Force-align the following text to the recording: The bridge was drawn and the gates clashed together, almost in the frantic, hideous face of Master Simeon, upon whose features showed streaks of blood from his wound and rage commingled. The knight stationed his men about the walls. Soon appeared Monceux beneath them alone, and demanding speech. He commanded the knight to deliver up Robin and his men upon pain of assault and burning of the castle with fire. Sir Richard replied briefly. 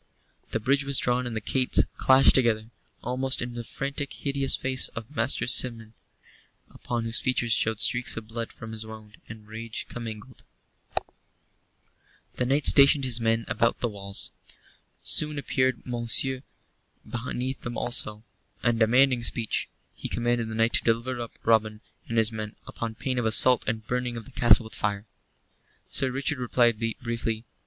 The 0.49 0.59
bridge 0.59 0.83
was 0.83 0.97
drawn 0.97 1.27
and 1.27 1.35
the 1.35 1.39
gates 1.39 1.83
clashed 1.97 2.33
together, 2.33 2.71
almost 3.03 3.39
in 3.39 3.53
the 3.53 3.63
frantic, 3.63 4.11
hideous 4.13 4.55
face 4.55 4.87
of 4.95 5.15
Master 5.15 5.45
Simeon, 5.45 5.93
upon 6.71 7.03
whose 7.03 7.19
features 7.19 7.53
showed 7.53 7.79
streaks 7.79 8.17
of 8.17 8.27
blood 8.27 8.51
from 8.51 8.71
his 8.71 8.83
wound 8.83 9.17
and 9.29 9.47
rage 9.47 9.85
commingled. 9.89 10.43
The 12.37 12.47
knight 12.47 12.65
stationed 12.65 13.03
his 13.03 13.21
men 13.21 13.45
about 13.47 13.79
the 13.79 13.89
walls. 13.89 14.31
Soon 15.03 15.37
appeared 15.37 15.83
Monceux 15.85 16.41
beneath 17.07 17.61
them 17.61 17.75
alone, 17.75 18.23
and 18.63 18.79
demanding 18.79 19.23
speech. 19.23 19.69
He 19.93 20.09
commanded 20.09 20.49
the 20.49 20.55
knight 20.55 20.73
to 20.73 20.83
deliver 20.83 21.21
up 21.21 21.37
Robin 21.43 21.79
and 22.07 22.17
his 22.17 22.31
men 22.31 22.55
upon 22.65 22.95
pain 22.95 23.19
of 23.19 23.27
assault 23.27 23.65
and 23.67 23.85
burning 23.85 24.17
of 24.17 24.25
the 24.25 24.31
castle 24.31 24.63
with 24.63 24.73
fire. 24.73 25.05
Sir 25.91 26.09
Richard 26.09 26.39
replied 26.39 26.79
briefly. 27.03 27.43